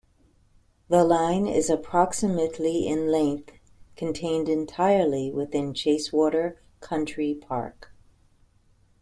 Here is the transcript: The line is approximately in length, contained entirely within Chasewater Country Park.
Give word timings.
The 0.89 1.03
line 1.03 1.45
is 1.45 1.69
approximately 1.69 2.87
in 2.87 3.11
length, 3.11 3.51
contained 3.95 4.49
entirely 4.49 5.29
within 5.29 5.73
Chasewater 5.75 6.57
Country 6.79 7.35
Park. 7.35 7.91